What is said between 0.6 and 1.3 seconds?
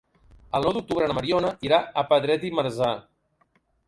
nou d'octubre na